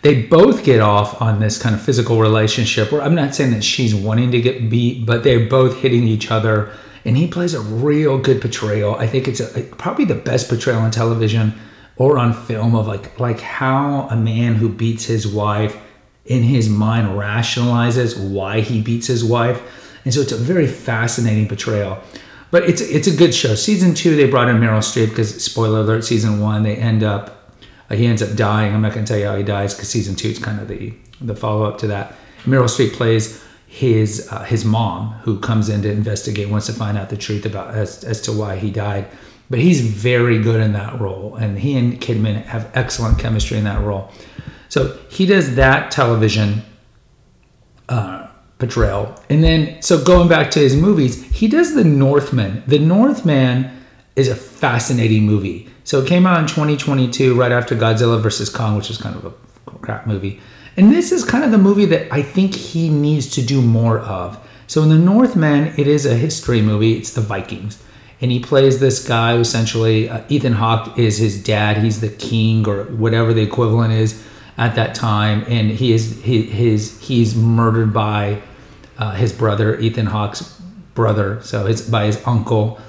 they 0.01 0.24
both 0.24 0.63
get 0.63 0.79
off 0.79 1.22
on 1.22 1.39
this 1.39 1.62
kind 1.62 1.75
of 1.75 1.82
physical 1.82 2.20
relationship 2.20 2.91
where 2.91 3.01
I'm 3.01 3.15
not 3.15 3.36
saying 3.36 3.51
that 3.51 3.63
she's 3.63 3.94
wanting 3.94 4.32
to 4.32 4.41
get 4.41 4.70
beat, 4.70 5.06
but 5.06 5.24
they're 5.24 5.48
both 5.48 5.77
hitting 5.77 6.03
each 6.03 6.32
other. 6.32 6.72
And 7.06 7.18
he 7.18 7.27
plays 7.27 7.53
a 7.53 7.62
real 7.62 8.18
good 8.18 8.41
portrayal. 8.41 8.96
I 8.96 9.08
think 9.08 9.27
it's 9.27 9.39
a, 9.39 9.63
probably 9.63 10.06
the 10.06 10.15
best 10.15 10.48
portrayal 10.48 10.79
on 10.79 10.91
television 10.91 11.53
or 11.98 12.18
on 12.18 12.34
film 12.34 12.75
of 12.75 12.88
like 12.88 13.20
like 13.20 13.41
how 13.41 14.08
a 14.10 14.15
man 14.15 14.56
who 14.56 14.70
beats 14.70 15.06
his 15.06 15.27
wife 15.27 15.77
in 16.25 16.44
his 16.44 16.70
mind 16.70 17.08
rationalizes 17.10 18.18
why 18.32 18.62
he 18.62 18.82
beats 18.82 19.08
his 19.08 19.24
wife. 19.24 19.62
And 20.06 20.13
so 20.13 20.22
it's 20.22 20.32
a 20.32 20.38
very 20.38 20.68
fascinating 20.68 21.48
portrayal. 21.48 22.01
But 22.51 22.63
it's 22.63 22.82
it's 22.82 23.08
a 23.08 23.15
good 23.15 23.36
show. 23.36 23.56
Season 23.56 23.94
two, 23.94 24.15
they 24.15 24.29
brought 24.29 24.48
in 24.48 24.58
Meryl 24.58 24.79
Streep 24.79 25.10
because 25.10 25.44
spoiler 25.44 25.82
alert, 25.82 26.06
season 26.06 26.39
one, 26.39 26.63
they 26.63 26.75
end 26.75 27.03
up 27.03 27.38
he 27.98 28.05
ends 28.05 28.22
up 28.22 28.36
dying. 28.36 28.74
I'm 28.74 28.81
not 28.81 28.93
going 28.93 29.05
to 29.05 29.12
tell 29.12 29.19
you 29.19 29.27
how 29.27 29.36
he 29.36 29.43
dies 29.43 29.74
because 29.74 29.89
season 29.89 30.15
two 30.15 30.29
is 30.29 30.39
kind 30.39 30.60
of 30.60 30.67
the 30.67 30.93
the 31.22 31.36
follow 31.36 31.65
up 31.65 31.77
to 31.79 31.88
that. 31.88 32.15
Meryl 32.43 32.65
Streep 32.65 32.93
plays 32.93 33.43
his 33.67 34.27
uh, 34.31 34.43
his 34.43 34.65
mom 34.65 35.12
who 35.24 35.39
comes 35.39 35.69
in 35.69 35.81
to 35.84 35.91
investigate, 35.91 36.50
wants 36.50 36.65
to 36.67 36.74
find 36.74 36.98
out 36.98 37.10
the 37.10 37.17
truth 37.17 37.46
about 37.46 37.74
as 37.74 38.03
as 38.03 38.22
to 38.22 38.31
why 38.31 38.55
he 38.55 38.72
died. 38.72 39.08
But 39.50 39.60
he's 39.60 39.81
very 39.81 40.39
good 40.39 40.62
in 40.62 40.74
that 40.74 41.00
role, 41.00 41.36
and 41.36 41.58
he 41.58 41.75
and 41.77 42.00
Kidman 42.00 42.43
have 42.46 42.69
excellent 42.75 43.17
chemistry 43.17 43.58
in 43.58 43.63
that 43.63 43.84
role. 43.84 44.12
So 44.69 45.00
he 45.10 45.25
does 45.25 45.55
that 45.55 45.89
television 45.89 46.62
uh, 47.89 48.27
portrayal, 48.60 49.15
and 49.29 49.43
then 49.43 49.81
so 49.81 50.03
going 50.03 50.29
back 50.29 50.51
to 50.51 50.60
his 50.60 50.75
movies, 50.75 51.24
he 51.31 51.48
does 51.48 51.74
The 51.74 51.84
Northman. 51.84 52.63
The 52.67 52.79
Northman 52.79 53.72
is 54.15 54.27
a 54.27 54.36
fascinating 54.36 55.24
movie. 55.24 55.67
So 55.89 56.00
it 56.00 56.08
came 56.08 56.27
out 56.27 56.39
in 56.39 56.46
2022, 56.46 57.34
right 57.34 57.51
after 57.51 57.75
Godzilla 57.75 58.22
vs. 58.22 58.48
Kong, 58.48 58.77
which 58.77 58.91
is 58.91 59.00
kind 59.00 59.15
of 59.15 59.25
a 59.25 59.72
crap 59.79 60.05
movie. 60.05 60.39
And 60.77 60.91
this 60.91 61.12
is 61.12 61.25
kind 61.25 61.43
of 61.43 61.50
the 61.50 61.58
movie 61.58 61.86
that 61.86 62.13
I 62.13 62.22
think 62.22 62.53
he 62.53 62.89
needs 62.89 63.27
to 63.31 63.41
do 63.41 63.60
more 63.60 63.98
of. 63.98 64.39
So 64.67 64.84
in 64.84 64.89
The 64.89 65.00
Northman, 65.00 65.74
it 65.79 65.88
is 65.88 66.05
a 66.05 66.13
history 66.13 66.62
movie. 66.62 66.96
It's 66.96 67.13
the 67.13 67.22
Vikings. 67.22 67.81
And 68.22 68.29
he 68.29 68.39
plays 68.39 68.79
this 68.79 69.03
guy 69.08 69.34
who 69.34 69.39
essentially, 69.39 70.08
uh, 70.08 70.22
Ethan 70.29 70.53
Hawke 70.53 71.00
is 71.00 71.17
his 71.17 71.43
dad. 71.43 71.77
He's 71.77 72.01
the 72.01 72.10
king 72.10 72.67
or 72.67 72.84
whatever 72.84 73.34
the 73.34 73.41
equivalent 73.41 73.91
is 73.91 74.24
at 74.60 74.75
that 74.75 74.93
time. 74.93 75.43
And 75.48 75.72
he 75.72 75.91
is 75.91 76.22
he, 76.22 76.43
his 76.43 77.01
he's 77.01 77.34
murdered 77.34 77.96
by 77.96 78.43
uh, 79.00 79.13
his 79.13 79.34
brother, 79.34 79.79
Ethan 79.79 80.05
Hawke's 80.05 80.62
brother. 80.93 81.41
So 81.41 81.65
it's 81.65 81.81
by 81.81 82.05
his 82.05 82.22
uncle. 82.27 82.79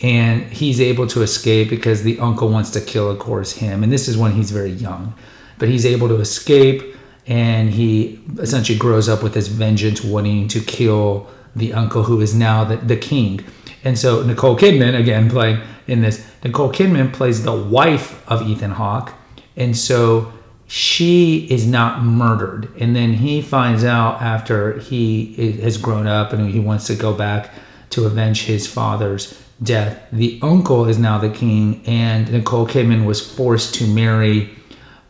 And 0.00 0.44
he's 0.44 0.80
able 0.80 1.06
to 1.08 1.22
escape 1.22 1.70
because 1.70 2.02
the 2.02 2.20
uncle 2.20 2.48
wants 2.48 2.70
to 2.70 2.80
kill, 2.80 3.10
of 3.10 3.18
course, 3.18 3.52
him. 3.52 3.82
And 3.82 3.92
this 3.92 4.06
is 4.06 4.16
when 4.16 4.32
he's 4.32 4.52
very 4.52 4.70
young. 4.70 5.14
But 5.58 5.68
he's 5.68 5.84
able 5.84 6.06
to 6.08 6.20
escape 6.20 6.96
and 7.28 7.68
he 7.70 8.18
essentially 8.38 8.78
grows 8.78 9.08
up 9.08 9.22
with 9.22 9.34
this 9.34 9.48
vengeance 9.48 10.02
wanting 10.02 10.48
to 10.48 10.60
kill 10.60 11.28
the 11.54 11.74
uncle 11.74 12.02
who 12.04 12.20
is 12.20 12.34
now 12.34 12.64
the, 12.64 12.76
the 12.76 12.96
king 12.96 13.44
and 13.84 13.98
so 13.98 14.22
nicole 14.22 14.56
kidman 14.56 14.98
again 14.98 15.30
playing 15.30 15.60
in 15.86 16.00
this 16.00 16.26
nicole 16.42 16.72
kidman 16.72 17.12
plays 17.12 17.44
the 17.44 17.54
wife 17.54 18.26
of 18.28 18.42
ethan 18.48 18.70
hawke 18.70 19.12
and 19.56 19.76
so 19.76 20.32
she 20.66 21.46
is 21.50 21.66
not 21.66 22.02
murdered 22.02 22.68
and 22.78 22.96
then 22.96 23.14
he 23.14 23.40
finds 23.40 23.84
out 23.84 24.20
after 24.20 24.78
he 24.78 25.52
has 25.60 25.76
grown 25.76 26.06
up 26.06 26.32
and 26.32 26.50
he 26.50 26.58
wants 26.58 26.86
to 26.86 26.94
go 26.94 27.12
back 27.12 27.50
to 27.90 28.04
avenge 28.04 28.44
his 28.44 28.66
father's 28.66 29.42
death. 29.62 30.00
The 30.12 30.38
uncle 30.42 30.86
is 30.86 30.98
now 30.98 31.18
the 31.18 31.30
king 31.30 31.82
and 31.86 32.30
nicole 32.32 32.66
kidman 32.66 33.04
was 33.04 33.20
forced 33.20 33.74
to 33.76 33.86
marry 33.86 34.50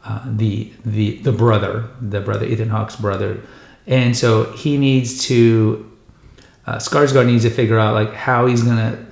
uh, 0.04 0.22
the 0.24 0.72
the 0.84 1.18
the 1.18 1.32
brother, 1.32 1.88
the 2.00 2.20
brother 2.20 2.46
Ethan 2.46 2.70
Hawke's 2.70 2.96
brother, 2.96 3.40
and 3.86 4.16
so 4.16 4.50
he 4.52 4.78
needs 4.78 5.26
to 5.26 5.90
uh, 6.66 6.76
Skarsgård 6.76 7.26
needs 7.26 7.44
to 7.44 7.50
figure 7.50 7.78
out 7.78 7.94
like 7.94 8.14
how 8.14 8.46
he's 8.46 8.62
gonna 8.62 9.04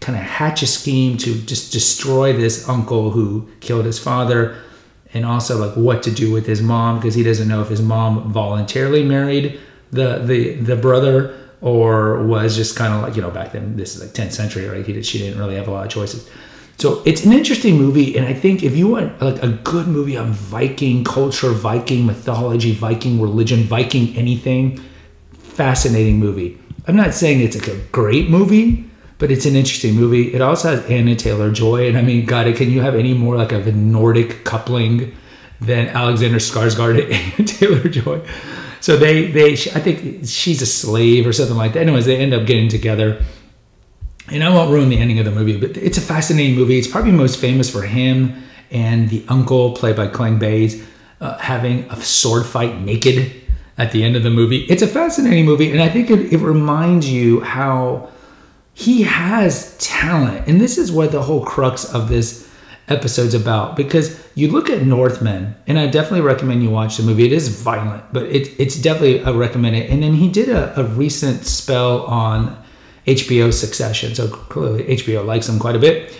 kind 0.00 0.18
of 0.18 0.24
hatch 0.24 0.62
a 0.62 0.66
scheme 0.66 1.16
to 1.18 1.34
just 1.42 1.72
destroy 1.72 2.32
this 2.32 2.68
uncle 2.68 3.10
who 3.10 3.48
killed 3.60 3.86
his 3.86 3.98
father, 3.98 4.56
and 5.14 5.24
also 5.24 5.56
like 5.56 5.74
what 5.76 6.02
to 6.02 6.10
do 6.10 6.30
with 6.30 6.46
his 6.46 6.60
mom 6.60 6.98
because 6.98 7.14
he 7.14 7.22
doesn't 7.22 7.48
know 7.48 7.62
if 7.62 7.68
his 7.68 7.80
mom 7.80 8.30
voluntarily 8.30 9.02
married 9.02 9.58
the 9.90 10.18
the 10.18 10.54
the 10.56 10.76
brother 10.76 11.34
or 11.60 12.24
was 12.24 12.56
just 12.56 12.76
kind 12.76 12.92
of 12.92 13.02
like 13.02 13.16
you 13.16 13.22
know 13.22 13.30
back 13.30 13.52
then 13.52 13.76
this 13.76 13.96
is 13.96 14.02
like 14.02 14.10
10th 14.10 14.32
century 14.32 14.66
right 14.66 14.86
he 14.86 14.92
did, 14.92 15.06
she 15.06 15.18
didn't 15.18 15.38
really 15.38 15.56
have 15.56 15.68
a 15.68 15.70
lot 15.70 15.86
of 15.86 15.92
choices 15.92 16.28
so 16.78 17.02
it's 17.06 17.24
an 17.24 17.32
interesting 17.32 17.78
movie, 17.78 18.16
and 18.18 18.26
I 18.26 18.34
think 18.34 18.62
if 18.62 18.76
you 18.76 18.88
want 18.88 19.20
like 19.22 19.42
a 19.42 19.48
good 19.48 19.88
movie 19.88 20.16
on 20.16 20.32
Viking 20.32 21.04
culture, 21.04 21.50
Viking 21.50 22.04
mythology, 22.04 22.74
Viking 22.74 23.20
religion, 23.20 23.62
Viking 23.62 24.14
anything, 24.14 24.78
fascinating 25.32 26.18
movie. 26.18 26.58
I'm 26.86 26.94
not 26.94 27.14
saying 27.14 27.40
it's 27.40 27.56
like 27.56 27.68
a 27.68 27.80
great 27.92 28.28
movie, 28.28 28.88
but 29.16 29.30
it's 29.30 29.46
an 29.46 29.56
interesting 29.56 29.94
movie. 29.94 30.34
It 30.34 30.42
also 30.42 30.76
has 30.76 30.84
Anya 30.90 31.16
Taylor 31.16 31.50
Joy, 31.50 31.88
and 31.88 31.96
I 31.96 32.02
mean, 32.02 32.26
God, 32.26 32.54
can 32.56 32.70
you 32.70 32.82
have 32.82 32.94
any 32.94 33.14
more 33.14 33.36
like 33.36 33.52
of 33.52 33.66
a 33.66 33.72
Nordic 33.72 34.44
coupling 34.44 35.16
than 35.62 35.88
Alexander 35.88 36.36
Skarsgård 36.36 37.10
and 37.10 37.48
Taylor 37.48 37.88
Joy? 37.88 38.20
So 38.80 38.96
they 38.96 39.30
they 39.30 39.52
I 39.52 39.80
think 39.80 40.26
she's 40.26 40.62
a 40.62 40.66
slave 40.66 41.26
or 41.26 41.32
something 41.32 41.56
like 41.56 41.72
that. 41.74 41.80
Anyways, 41.80 42.06
they 42.06 42.16
end 42.16 42.34
up 42.34 42.46
getting 42.46 42.68
together 42.68 43.24
and 44.30 44.42
I 44.42 44.48
won't 44.48 44.70
ruin 44.72 44.88
the 44.88 44.98
ending 44.98 45.18
of 45.18 45.24
the 45.24 45.30
movie, 45.30 45.56
but 45.56 45.76
it's 45.76 45.98
a 45.98 46.00
fascinating 46.00 46.56
movie. 46.56 46.78
It's 46.78 46.88
probably 46.88 47.12
most 47.12 47.40
famous 47.40 47.70
for 47.70 47.82
him 47.82 48.42
and 48.70 49.08
the 49.08 49.24
uncle, 49.28 49.72
played 49.72 49.96
by 49.96 50.08
Claes 50.08 50.38
Bang, 50.38 50.86
uh, 51.20 51.38
having 51.38 51.88
a 51.90 51.96
sword 52.00 52.44
fight 52.44 52.80
naked 52.80 53.32
at 53.78 53.92
the 53.92 54.02
end 54.02 54.16
of 54.16 54.22
the 54.22 54.30
movie. 54.30 54.64
It's 54.64 54.82
a 54.82 54.86
fascinating 54.86 55.44
movie, 55.44 55.70
and 55.70 55.80
I 55.80 55.88
think 55.88 56.10
it, 56.10 56.32
it 56.32 56.38
reminds 56.38 57.08
you 57.08 57.40
how 57.40 58.10
he 58.74 59.02
has 59.02 59.76
talent. 59.78 60.48
And 60.48 60.60
this 60.60 60.76
is 60.76 60.90
what 60.90 61.12
the 61.12 61.22
whole 61.22 61.44
crux 61.44 61.84
of 61.94 62.08
this 62.08 62.45
episode's 62.88 63.34
about 63.34 63.76
because 63.76 64.22
you 64.34 64.50
look 64.50 64.70
at 64.70 64.82
Northman, 64.82 65.56
and 65.66 65.78
I 65.78 65.86
definitely 65.86 66.20
recommend 66.20 66.62
you 66.62 66.70
watch 66.70 66.96
the 66.96 67.02
movie. 67.02 67.26
It 67.26 67.32
is 67.32 67.48
violent, 67.48 68.04
but 68.12 68.24
it, 68.24 68.48
it's 68.60 68.76
definitely 68.76 69.22
I 69.22 69.32
recommend 69.32 69.76
it. 69.76 69.90
And 69.90 70.02
then 70.02 70.14
he 70.14 70.28
did 70.28 70.48
a, 70.48 70.78
a 70.78 70.84
recent 70.84 71.46
spell 71.46 72.02
on 72.02 72.62
HBO 73.06 73.52
Succession. 73.52 74.14
So 74.14 74.28
clearly 74.28 74.84
HBO 74.84 75.24
likes 75.24 75.48
him 75.48 75.58
quite 75.58 75.76
a 75.76 75.78
bit. 75.78 76.18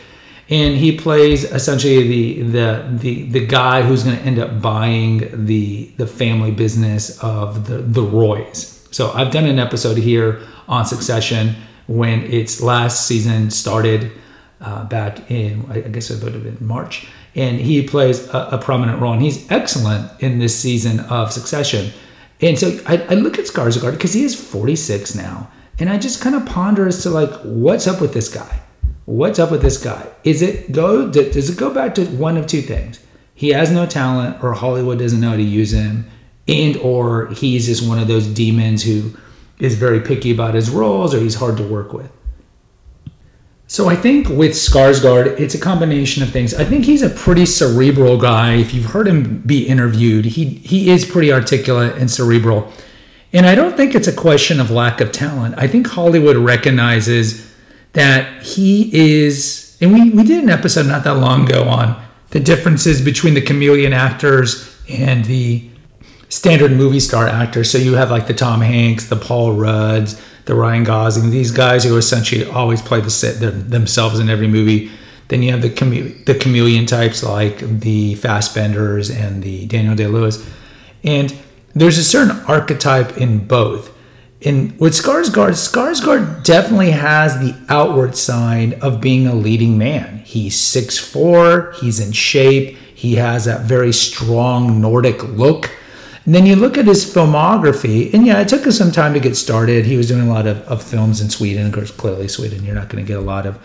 And 0.48 0.76
he 0.76 0.96
plays 0.96 1.44
essentially 1.44 2.06
the 2.06 2.42
the 2.42 2.98
the, 2.98 3.22
the 3.30 3.46
guy 3.46 3.82
who's 3.82 4.04
going 4.04 4.16
to 4.16 4.22
end 4.22 4.38
up 4.38 4.62
buying 4.62 5.46
the 5.46 5.90
the 5.96 6.06
family 6.06 6.52
business 6.52 7.18
of 7.22 7.66
the 7.66 7.78
the 7.78 8.02
Roys. 8.02 8.88
So 8.92 9.12
I've 9.12 9.32
done 9.32 9.46
an 9.46 9.58
episode 9.58 9.98
here 9.98 10.40
on 10.68 10.86
Succession 10.86 11.56
when 11.88 12.22
its 12.22 12.60
last 12.60 13.06
season 13.06 13.50
started 13.50 14.12
uh, 14.60 14.84
back 14.84 15.30
in 15.30 15.66
I 15.70 15.80
guess 15.80 16.10
it 16.10 16.22
would 16.22 16.34
have 16.34 16.44
been 16.44 16.66
March, 16.66 17.06
and 17.34 17.60
he 17.60 17.86
plays 17.86 18.26
a, 18.28 18.48
a, 18.52 18.58
prominent 18.58 19.00
role, 19.00 19.12
and 19.12 19.22
he's 19.22 19.50
excellent 19.50 20.10
in 20.22 20.38
this 20.38 20.58
season 20.58 21.00
of 21.00 21.32
Succession. 21.32 21.92
And 22.40 22.58
so 22.58 22.78
I, 22.86 22.98
I 23.10 23.14
look 23.14 23.38
at 23.38 23.46
Skarsgård 23.46 23.92
because 23.92 24.14
he 24.14 24.24
is 24.24 24.34
46 24.34 25.14
now, 25.14 25.50
and 25.78 25.90
I 25.90 25.98
just 25.98 26.20
kind 26.20 26.34
of 26.34 26.46
ponder 26.46 26.86
as 26.86 27.02
to 27.02 27.10
like, 27.10 27.30
what's 27.42 27.86
up 27.86 28.00
with 28.00 28.14
this 28.14 28.32
guy? 28.32 28.60
What's 29.04 29.38
up 29.38 29.50
with 29.50 29.62
this 29.62 29.82
guy? 29.82 30.08
Is 30.24 30.42
it 30.42 30.72
go? 30.72 31.10
Does 31.10 31.50
it 31.50 31.58
go 31.58 31.72
back 31.72 31.94
to 31.96 32.04
one 32.06 32.36
of 32.36 32.46
two 32.46 32.62
things? 32.62 32.98
He 33.34 33.50
has 33.50 33.70
no 33.70 33.86
talent, 33.86 34.42
or 34.42 34.54
Hollywood 34.54 34.98
doesn't 34.98 35.20
know 35.20 35.30
how 35.30 35.36
to 35.36 35.42
use 35.42 35.72
him, 35.72 36.06
and 36.48 36.76
or 36.78 37.28
he's 37.28 37.66
just 37.66 37.86
one 37.86 37.98
of 37.98 38.08
those 38.08 38.26
demons 38.26 38.82
who 38.82 39.12
is 39.58 39.74
very 39.74 40.00
picky 40.00 40.32
about 40.32 40.54
his 40.54 40.70
roles, 40.70 41.14
or 41.14 41.20
he's 41.20 41.34
hard 41.34 41.56
to 41.58 41.62
work 41.62 41.92
with. 41.92 42.10
So 43.68 43.88
I 43.88 43.96
think 43.96 44.28
with 44.28 44.52
Skarsgård, 44.52 45.40
it's 45.40 45.54
a 45.54 45.58
combination 45.58 46.22
of 46.22 46.30
things. 46.30 46.54
I 46.54 46.64
think 46.64 46.84
he's 46.84 47.02
a 47.02 47.10
pretty 47.10 47.46
cerebral 47.46 48.16
guy. 48.16 48.54
If 48.54 48.72
you've 48.72 48.86
heard 48.86 49.08
him 49.08 49.38
be 49.38 49.66
interviewed, 49.66 50.24
he 50.24 50.44
he 50.44 50.90
is 50.90 51.04
pretty 51.04 51.32
articulate 51.32 51.96
and 51.96 52.10
cerebral. 52.10 52.72
And 53.32 53.44
I 53.44 53.54
don't 53.54 53.76
think 53.76 53.94
it's 53.94 54.06
a 54.06 54.14
question 54.14 54.60
of 54.60 54.70
lack 54.70 55.00
of 55.00 55.10
talent. 55.10 55.56
I 55.58 55.66
think 55.66 55.88
Hollywood 55.88 56.36
recognizes 56.36 57.52
that 57.92 58.42
he 58.42 58.90
is, 58.94 59.76
and 59.80 59.92
we, 59.92 60.10
we 60.10 60.22
did 60.22 60.44
an 60.44 60.50
episode 60.50 60.86
not 60.86 61.02
that 61.04 61.16
long 61.16 61.48
ago 61.48 61.64
on 61.64 62.00
the 62.30 62.40
differences 62.40 63.02
between 63.02 63.34
the 63.34 63.40
chameleon 63.40 63.92
actors 63.92 64.74
and 64.88 65.24
the 65.24 65.68
standard 66.28 66.72
movie 66.72 67.00
star 67.00 67.26
actors. 67.26 67.70
So 67.70 67.78
you 67.78 67.94
have 67.94 68.10
like 68.10 68.26
the 68.26 68.34
Tom 68.34 68.60
Hanks, 68.60 69.06
the 69.06 69.16
Paul 69.16 69.54
Rudds, 69.54 70.22
the 70.46 70.54
Ryan 70.54 70.84
Gosling, 70.84 71.30
these 71.30 71.50
guys 71.50 71.84
who 71.84 71.96
essentially 71.96 72.44
always 72.48 72.80
play 72.80 73.00
the 73.00 73.10
set 73.10 73.40
themselves 73.40 74.18
in 74.18 74.28
every 74.28 74.48
movie. 74.48 74.90
Then 75.28 75.42
you 75.42 75.50
have 75.50 75.62
the 75.62 75.70
chame- 75.70 76.24
the 76.24 76.34
chameleon 76.34 76.86
types 76.86 77.22
like 77.22 77.58
the 77.80 78.14
Fassbenders 78.14 79.14
and 79.14 79.42
the 79.42 79.66
Daniel 79.66 79.96
Day 79.96 80.06
Lewis, 80.06 80.44
and 81.02 81.36
there's 81.74 81.98
a 81.98 82.04
certain 82.04 82.40
archetype 82.46 83.18
in 83.18 83.46
both. 83.46 83.92
In 84.40 84.76
with 84.78 84.92
Skarsgård, 84.92 85.54
Skarsgård 85.54 86.44
definitely 86.44 86.92
has 86.92 87.38
the 87.38 87.56
outward 87.68 88.16
sign 88.16 88.74
of 88.74 89.00
being 89.00 89.26
a 89.26 89.34
leading 89.34 89.76
man. 89.76 90.22
He's 90.24 90.56
6'4, 90.56 91.74
he's 91.76 91.98
in 91.98 92.12
shape, 92.12 92.76
he 92.94 93.16
has 93.16 93.46
that 93.46 93.62
very 93.62 93.92
strong 93.92 94.80
Nordic 94.80 95.22
look. 95.24 95.70
And 96.26 96.34
then 96.34 96.44
you 96.44 96.56
look 96.56 96.76
at 96.76 96.86
his 96.86 97.04
filmography, 97.04 98.12
and 98.12 98.26
yeah, 98.26 98.40
it 98.40 98.48
took 98.48 98.66
us 98.66 98.76
some 98.76 98.90
time 98.90 99.14
to 99.14 99.20
get 99.20 99.36
started. 99.36 99.86
He 99.86 99.96
was 99.96 100.08
doing 100.08 100.28
a 100.28 100.32
lot 100.32 100.46
of, 100.46 100.58
of 100.62 100.82
films 100.82 101.20
in 101.20 101.30
Sweden. 101.30 101.66
Of 101.66 101.72
course, 101.72 101.92
clearly, 101.92 102.26
Sweden, 102.26 102.64
you're 102.64 102.74
not 102.74 102.88
going 102.88 103.02
to 103.02 103.06
get 103.06 103.16
a 103.16 103.22
lot 103.22 103.46
of 103.46 103.58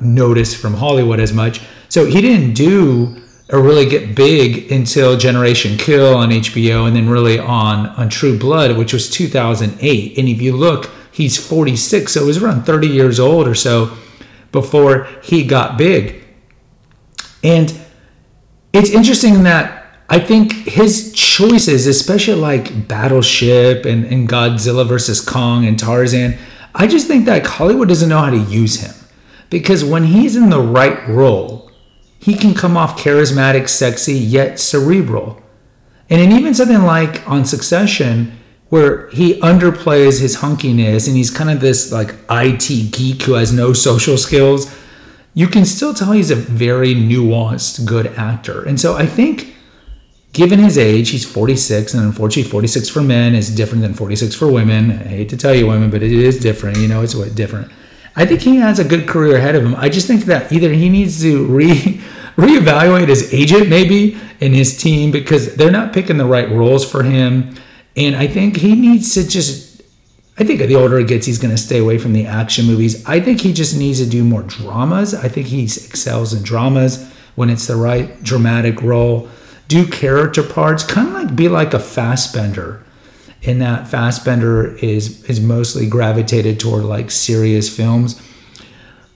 notice 0.00 0.54
from 0.54 0.74
Hollywood 0.74 1.20
as 1.20 1.32
much. 1.32 1.60
So 1.90 2.06
he 2.06 2.20
didn't 2.22 2.54
do 2.54 3.22
or 3.50 3.60
really 3.60 3.86
get 3.86 4.14
big 4.14 4.70
until 4.72 5.16
Generation 5.16 5.76
Kill 5.78 6.14
on 6.14 6.30
HBO 6.30 6.86
and 6.86 6.96
then 6.96 7.08
really 7.08 7.38
on 7.38 7.86
on 7.86 8.08
True 8.08 8.38
Blood, 8.38 8.76
which 8.76 8.92
was 8.92 9.08
2008. 9.10 10.18
And 10.18 10.28
if 10.28 10.40
you 10.40 10.56
look, 10.56 10.90
he's 11.12 11.36
46, 11.36 12.12
so 12.12 12.22
it 12.22 12.26
was 12.26 12.42
around 12.42 12.64
30 12.64 12.88
years 12.88 13.20
old 13.20 13.46
or 13.46 13.54
so 13.54 13.96
before 14.52 15.04
he 15.22 15.44
got 15.44 15.78
big. 15.78 16.24
And 17.42 17.78
it's 18.72 18.90
interesting 18.90 19.42
that 19.44 19.77
I 20.10 20.18
think 20.18 20.52
his 20.52 21.12
choices, 21.12 21.86
especially 21.86 22.40
like 22.40 22.88
Battleship 22.88 23.84
and, 23.84 24.04
and 24.06 24.28
Godzilla 24.28 24.86
versus 24.86 25.20
Kong 25.20 25.66
and 25.66 25.78
Tarzan, 25.78 26.38
I 26.74 26.86
just 26.86 27.06
think 27.06 27.26
that 27.26 27.46
Hollywood 27.46 27.88
doesn't 27.88 28.08
know 28.08 28.18
how 28.18 28.30
to 28.30 28.38
use 28.38 28.80
him. 28.80 28.94
Because 29.50 29.84
when 29.84 30.04
he's 30.04 30.36
in 30.36 30.50
the 30.50 30.60
right 30.60 31.06
role, 31.08 31.70
he 32.18 32.34
can 32.34 32.54
come 32.54 32.76
off 32.76 32.98
charismatic, 32.98 33.68
sexy, 33.68 34.14
yet 34.14 34.58
cerebral. 34.58 35.42
And 36.10 36.20
in 36.20 36.32
even 36.32 36.54
something 36.54 36.82
like 36.82 37.28
on 37.28 37.44
Succession, 37.44 38.32
where 38.70 39.08
he 39.10 39.40
underplays 39.40 40.20
his 40.20 40.38
hunkiness 40.38 41.06
and 41.06 41.16
he's 41.16 41.30
kind 41.30 41.50
of 41.50 41.60
this 41.60 41.90
like 41.90 42.14
IT 42.30 42.92
geek 42.92 43.22
who 43.22 43.34
has 43.34 43.52
no 43.52 43.72
social 43.72 44.18
skills, 44.18 44.74
you 45.34 45.46
can 45.46 45.64
still 45.64 45.94
tell 45.94 46.12
he's 46.12 46.30
a 46.30 46.34
very 46.34 46.94
nuanced, 46.94 47.86
good 47.86 48.06
actor. 48.18 48.62
And 48.62 48.78
so 48.80 48.96
I 48.96 49.06
think 49.06 49.54
given 50.32 50.58
his 50.58 50.78
age, 50.78 51.10
he's 51.10 51.24
46, 51.24 51.94
and 51.94 52.04
unfortunately, 52.04 52.50
46 52.50 52.88
for 52.88 53.02
men 53.02 53.34
is 53.34 53.54
different 53.54 53.82
than 53.82 53.94
46 53.94 54.34
for 54.34 54.50
women. 54.50 54.92
I 54.92 55.04
hate 55.04 55.28
to 55.30 55.36
tell 55.36 55.54
you, 55.54 55.66
women, 55.66 55.90
but 55.90 56.02
it 56.02 56.12
is 56.12 56.38
different. 56.38 56.78
You 56.78 56.88
know, 56.88 57.02
it's 57.02 57.14
what 57.14 57.34
different. 57.34 57.70
I 58.16 58.26
think 58.26 58.40
he 58.40 58.56
has 58.56 58.78
a 58.78 58.84
good 58.84 59.06
career 59.06 59.36
ahead 59.36 59.54
of 59.54 59.64
him. 59.64 59.74
I 59.76 59.88
just 59.88 60.06
think 60.06 60.24
that 60.24 60.50
either 60.52 60.72
he 60.72 60.88
needs 60.88 61.20
to 61.22 61.46
re 61.46 61.68
reevaluate 62.36 63.08
his 63.08 63.32
agent 63.34 63.68
maybe 63.68 64.16
and 64.40 64.54
his 64.54 64.76
team 64.76 65.10
because 65.10 65.56
they're 65.56 65.72
not 65.72 65.92
picking 65.92 66.18
the 66.18 66.24
right 66.24 66.48
roles 66.50 66.88
for 66.88 67.02
him, 67.02 67.54
and 67.96 68.16
I 68.16 68.26
think 68.26 68.56
he 68.56 68.74
needs 68.74 69.14
to 69.14 69.26
just. 69.26 69.66
I 70.40 70.44
think 70.44 70.60
the 70.60 70.76
older 70.76 70.98
he 70.98 71.04
gets, 71.04 71.26
he's 71.26 71.38
going 71.38 71.50
to 71.50 71.60
stay 71.60 71.80
away 71.80 71.98
from 71.98 72.12
the 72.12 72.24
action 72.24 72.64
movies. 72.64 73.04
I 73.08 73.18
think 73.18 73.40
he 73.40 73.52
just 73.52 73.76
needs 73.76 73.98
to 73.98 74.08
do 74.08 74.22
more 74.22 74.44
dramas. 74.44 75.12
I 75.12 75.26
think 75.26 75.48
he 75.48 75.64
excels 75.64 76.32
in 76.32 76.44
dramas 76.44 77.12
when 77.34 77.50
it's 77.50 77.66
the 77.66 77.74
right 77.74 78.22
dramatic 78.22 78.80
role 78.80 79.28
do 79.68 79.86
character 79.86 80.42
parts, 80.42 80.82
kind 80.82 81.08
of 81.08 81.14
like 81.14 81.36
be 81.36 81.48
like 81.48 81.74
a 81.74 81.78
Fassbender. 81.78 82.82
In 83.40 83.60
that 83.60 83.86
Fassbender 83.86 84.76
is 84.78 85.22
is 85.24 85.40
mostly 85.40 85.88
gravitated 85.88 86.58
toward 86.58 86.84
like 86.84 87.10
serious 87.10 87.74
films. 87.74 88.20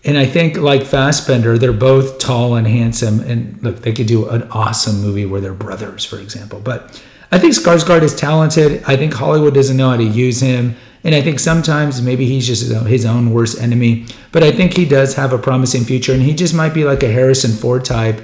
And 0.05 0.17
I 0.17 0.27
think 0.27 0.57
like 0.57 0.85
Fassbender, 0.85 1.59
they're 1.59 1.73
both 1.73 2.19
tall 2.19 2.55
and 2.55 2.67
handsome, 2.67 3.21
and 3.21 3.61
look, 3.63 3.81
they 3.81 3.93
could 3.93 4.07
do 4.07 4.29
an 4.29 4.45
awesome 4.51 5.01
movie 5.01 5.27
where 5.27 5.41
they're 5.41 5.55
brothers, 5.55 6.05
for 6.05 6.19
example. 6.19 6.61
But 6.61 7.03
I 7.33 7.39
think 7.39 7.55
Skarsgård 7.55 8.03
is 8.03 8.15
talented. 8.15 8.83
I 8.87 8.97
think 8.97 9.15
Hollywood 9.15 9.55
doesn't 9.55 9.77
know 9.77 9.91
how 9.91 9.97
to 9.97 10.05
use 10.05 10.41
him, 10.41 10.77
and 11.03 11.15
I 11.15 11.23
think 11.23 11.41
sometimes 11.41 12.03
maybe 12.03 12.27
he's 12.27 12.47
just 12.47 12.71
his 12.87 13.07
own 13.07 13.33
worst 13.33 13.61
enemy. 13.61 14.07
But 14.33 14.43
I 14.43 14.53
think 14.53 14.77
he 14.77 14.85
does 14.85 15.15
have 15.15 15.33
a 15.33 15.39
promising 15.39 15.85
future, 15.85 16.13
and 16.13 16.23
he 16.23 16.35
just 16.35 16.55
might 16.55 16.75
be 16.75 16.85
like 16.85 17.03
a 17.03 17.11
Harrison 17.11 17.53
Ford 17.53 17.85
type 17.85 18.21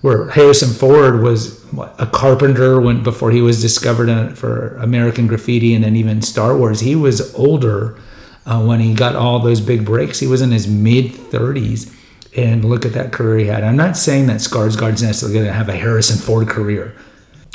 where 0.00 0.30
Harrison 0.30 0.70
Ford 0.70 1.22
was 1.22 1.60
a 1.98 2.06
carpenter 2.06 2.80
when 2.80 3.02
before 3.02 3.30
he 3.30 3.42
was 3.42 3.60
discovered 3.60 4.36
for 4.36 4.76
American 4.76 5.26
Graffiti 5.26 5.74
and 5.74 5.84
then 5.84 5.96
even 5.96 6.22
Star 6.22 6.56
Wars. 6.56 6.80
He 6.80 6.96
was 6.96 7.34
older 7.34 7.98
uh, 8.46 8.62
when 8.64 8.80
he 8.80 8.94
got 8.94 9.14
all 9.14 9.38
those 9.38 9.60
big 9.60 9.84
breaks. 9.84 10.18
He 10.18 10.26
was 10.26 10.40
in 10.40 10.50
his 10.50 10.66
mid 10.66 11.12
30s, 11.12 11.94
and 12.36 12.64
look 12.64 12.86
at 12.86 12.94
that 12.94 13.12
career 13.12 13.38
he 13.38 13.46
had. 13.46 13.62
I'm 13.62 13.76
not 13.76 13.96
saying 13.96 14.26
that 14.26 14.38
Skarsgård's 14.38 15.02
necessarily 15.02 15.34
going 15.34 15.46
to 15.46 15.52
have 15.52 15.68
a 15.68 15.76
Harrison 15.76 16.18
Ford 16.18 16.48
career. 16.48 16.94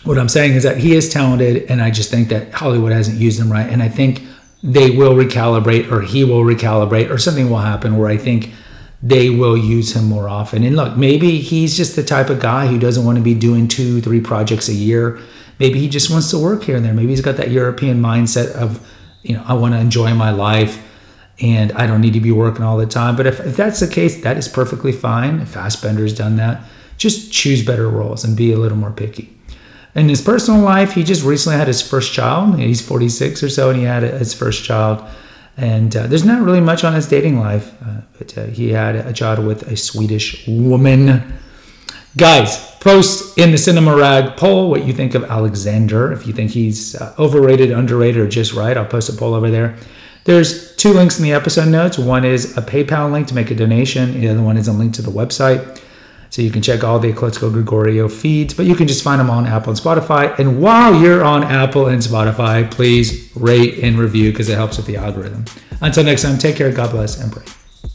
What 0.04 0.20
I'm 0.20 0.30
saying 0.30 0.54
is 0.54 0.64
that 0.64 0.78
he 0.78 0.96
is 0.96 1.10
talented, 1.10 1.64
and 1.70 1.82
I 1.82 1.90
just 1.90 2.12
think 2.12 2.30
that 2.30 2.52
Hollywood 2.54 2.92
hasn't 2.92 3.20
used 3.20 3.40
him 3.40 3.52
right. 3.52 3.68
And 3.68 3.82
I 3.82 3.90
think 3.90 4.22
they 4.62 4.92
will 4.92 5.14
recalibrate, 5.14 5.92
or 5.92 6.02
he 6.02 6.24
will 6.24 6.44
recalibrate, 6.44 7.10
or 7.10 7.18
something 7.18 7.50
will 7.50 7.58
happen 7.58 7.98
where 7.98 8.10
I 8.10 8.18
think 8.18 8.52
they 9.02 9.30
will 9.30 9.58
use 9.58 9.96
him 9.96 10.06
more 10.06 10.28
often. 10.28 10.64
And 10.64 10.75
look, 10.75 10.98
maybe 10.98 11.40
he's 11.40 11.78
just 11.78 11.96
the 11.96 12.04
type 12.04 12.30
of 12.30 12.40
guy 12.40 12.68
who 12.68 12.80
doesn't 12.80 13.06
want 13.06 13.18
to 13.18 13.24
be 13.24 13.34
doing 13.34 13.68
two, 13.68 14.02
three 14.02 14.22
projects 14.22 14.68
a 14.68 14.74
year. 14.74 15.20
Maybe 15.60 15.80
he 15.80 15.90
just 15.90 16.10
wants 16.10 16.32
to 16.32 16.40
work 16.40 16.64
here 16.64 16.75
and 16.75 16.86
there. 16.86 16.94
Maybe 16.94 17.10
he's 17.10 17.22
got 17.22 17.38
that 17.38 17.52
European 17.52 18.02
mindset 18.02 18.52
of, 18.52 18.86
you 19.22 19.36
know, 19.36 19.44
I 19.46 19.54
want 19.54 19.74
to 19.74 19.80
enjoy 19.80 20.14
my 20.14 20.32
life 20.32 20.82
and 21.40 21.72
I 21.74 21.86
don't 21.88 22.02
need 22.02 22.14
to 22.14 22.20
be 22.20 22.32
working 22.32 22.64
all 22.64 22.78
the 22.78 22.86
time. 22.86 23.16
But 23.16 23.28
if, 23.28 23.40
if 23.42 23.58
that's 23.58 23.80
the 23.80 23.88
case, 23.88 24.22
that 24.24 24.38
is 24.38 24.48
perfectly 24.48 24.92
fine. 24.92 25.46
Fassbender's 25.46 26.14
done 26.14 26.38
that, 26.38 26.64
just 26.98 27.32
choose 27.32 27.66
better 27.66 27.90
roles 27.90 28.24
and 28.24 28.38
be 28.38 28.52
a 28.54 28.58
little 28.58 28.78
more 28.78 28.92
picky. 28.92 29.38
In 29.94 30.10
his 30.10 30.22
personal 30.22 30.62
life, 30.62 30.94
he 30.94 31.04
just 31.04 31.24
recently 31.24 31.58
had 31.58 31.68
his 31.68 31.82
first 31.82 32.14
child. 32.14 32.60
He's 32.60 32.82
46 32.82 33.44
or 33.44 33.50
so, 33.50 33.70
and 33.70 33.80
he 33.80 33.86
had 33.86 34.04
his 34.04 34.34
first 34.34 34.64
child 34.64 35.06
and 35.58 35.96
uh, 35.96 36.08
there's 36.08 36.26
not 36.26 36.42
really 36.42 36.60
much 36.60 36.84
on 36.84 36.94
his 36.94 37.08
dating 37.08 37.40
life, 37.40 37.74
uh, 37.82 38.02
but 38.18 38.38
uh, 38.38 38.46
he 38.46 38.72
had 38.72 38.96
a 38.96 39.14
child 39.14 39.46
with 39.46 39.64
a 39.64 39.78
Swedish 39.78 40.46
woman. 40.48 41.34
Guys, 42.18 42.76
post 42.80 43.38
in 43.38 43.52
the 43.52 43.58
Cinema 43.58 43.96
Rag 43.96 44.38
poll 44.38 44.70
what 44.70 44.86
you 44.86 44.94
think 44.94 45.16
of 45.16 45.24
Alexander. 45.26 46.12
If 46.12 46.28
you 46.28 46.34
think 46.34 46.52
he's 46.52 46.96
uh, 46.96 47.16
overrated, 47.18 47.72
underrated, 47.72 48.22
or 48.22 48.28
just 48.28 48.54
right, 48.54 48.78
I'll 48.78 48.86
post 48.86 49.10
a 49.10 49.14
poll 49.14 49.34
over 49.34 49.50
there. 49.50 49.76
There's 50.26 50.76
two 50.76 50.91
links 50.91 51.18
in 51.18 51.24
the 51.24 51.34
episode 51.34 51.70
notes. 51.70 51.98
One 51.98 52.26
is 52.26 52.58
a 52.58 52.62
PayPal 52.62 53.12
link 53.12 53.28
to 53.28 53.36
make 53.36 53.52
a 53.52 53.56
donation. 53.56 54.20
The 54.20 54.30
other 54.30 54.41
one 54.41 54.58
is 54.58 54.68
a 54.68 54.74
link 54.74 54.94
to 54.96 55.02
the 55.02 55.12
website. 55.12 55.82
So 56.30 56.42
you 56.42 56.52
can 56.52 56.62
check 56.62 56.84
all 56.84 57.00
the 57.00 57.12
Eclectico 57.12 57.52
Gregorio 57.52 58.08
feeds, 58.10 58.54
but 58.54 58.66
you 58.66 58.76
can 58.76 58.88
just 58.88 59.04
find 59.04 59.20
them 59.20 59.30
on 59.30 59.46
Apple 59.46 59.72
and 59.72 59.80
Spotify. 59.80 60.38
And 60.38 60.62
while 60.62 61.00
you're 61.00 61.24
on 61.24 61.44
Apple 61.44 61.88
and 61.88 62.02
Spotify, 62.02 62.70
please 62.70 63.32
rate 63.36 63.80
and 63.84 63.98
review 63.98 64.32
because 64.32 64.50
it 64.50 64.56
helps 64.56 64.78
with 64.78 64.86
the 64.86 64.98
algorithm. 64.98 65.46
Until 65.82 66.04
next 66.04 66.24
time, 66.24 66.38
take 66.38 66.56
care, 66.56 66.72
God 66.72 66.92
bless, 66.92 67.20
and 67.22 67.32
pray. 67.32 67.44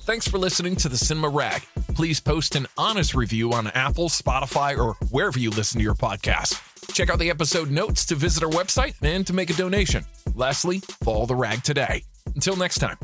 Thanks 0.04 0.26
for 0.26 0.38
listening 0.38 0.76
to 0.76 0.88
the 0.88 0.96
Cinema 0.96 1.28
Rag. 1.28 1.62
Please 1.94 2.20
post 2.20 2.56
an 2.56 2.66
honest 2.76 3.14
review 3.14 3.52
on 3.52 3.68
Apple, 3.68 4.08
Spotify, 4.08 4.76
or 4.76 4.94
wherever 5.10 5.38
you 5.38 5.50
listen 5.50 5.78
to 5.78 5.84
your 5.84 5.94
podcast. 5.94 6.60
Check 6.92 7.10
out 7.10 7.18
the 7.18 7.30
episode 7.30 7.70
notes 7.70 8.04
to 8.06 8.14
visit 8.14 8.42
our 8.42 8.50
website 8.50 8.94
and 9.02 9.26
to 9.26 9.32
make 9.32 9.50
a 9.50 9.54
donation. 9.54 10.04
Lastly, 10.34 10.80
follow 11.04 11.26
the 11.26 11.36
rag 11.36 11.62
today. 11.62 12.02
Until 12.34 12.56
next 12.56 12.78
time. 12.78 12.96